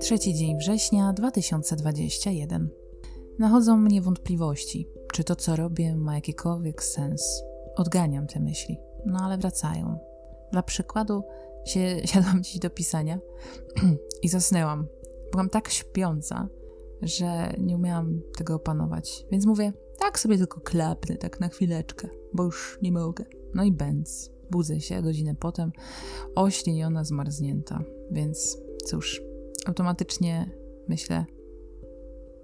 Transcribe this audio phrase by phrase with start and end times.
[0.00, 2.70] Trzeci dzień września 2021.
[3.38, 7.42] Nachodzą mnie wątpliwości, czy to, co robię, ma jakikolwiek sens.
[7.76, 9.98] Odganiam te myśli, no ale wracają.
[10.52, 11.22] Dla przykładu,
[11.64, 13.18] się, siadłam dziś do pisania
[14.22, 14.86] i zasnęłam.
[15.32, 16.48] Byłam tak śpiąca,
[17.02, 19.26] że nie umiałam tego opanować.
[19.30, 23.24] Więc mówię, tak sobie tylko klapnę, tak na chwileczkę, bo już nie mogę.
[23.54, 24.35] No i bęc.
[24.50, 25.72] Budzę się godzinę potem,
[26.34, 27.80] ośliniona, zmarznięta.
[28.10, 29.22] Więc cóż,
[29.66, 30.50] automatycznie
[30.88, 31.24] myślę,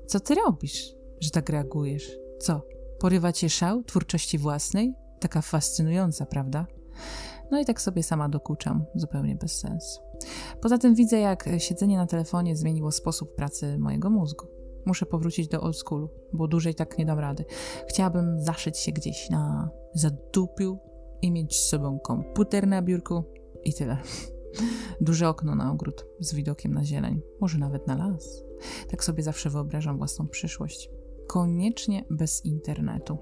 [0.07, 2.19] co ty robisz, że tak reagujesz?
[2.41, 2.63] Co?
[2.99, 4.95] Porywa cię szał twórczości własnej?
[5.21, 6.67] Taka fascynująca, prawda?
[7.51, 10.01] No i tak sobie sama dokuczam, zupełnie bez sensu.
[10.61, 14.47] Poza tym widzę, jak siedzenie na telefonie zmieniło sposób pracy mojego mózgu.
[14.87, 17.45] Muszę powrócić do old schoolu, bo dłużej tak nie dam rady.
[17.89, 20.79] Chciałabym zaszyć się gdzieś na zadupiu
[21.23, 23.25] i mieć z sobą komputer na biurku
[23.65, 23.99] i tyle.
[25.01, 28.45] Duże okno na ogród z widokiem na zieleń, może nawet na las.
[28.91, 30.91] Tak sobie zawsze wyobrażam własną przyszłość.
[31.27, 33.19] Koniecznie bez internetu.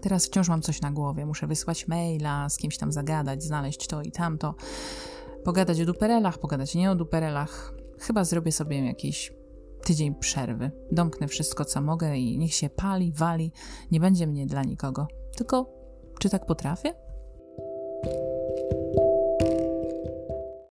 [0.00, 1.26] Teraz wciąż mam coś na głowie.
[1.26, 4.54] Muszę wysłać maila, z kimś tam zagadać, znaleźć to i tamto.
[5.44, 7.74] Pogadać o duperelach, pogadać nie o duperelach.
[7.98, 9.32] Chyba zrobię sobie jakiś
[9.84, 10.70] tydzień przerwy.
[10.92, 13.52] Domknę wszystko, co mogę i niech się pali, wali.
[13.90, 15.06] Nie będzie mnie dla nikogo.
[15.36, 15.70] Tylko,
[16.18, 17.09] czy tak potrafię?
[18.06, 18.39] you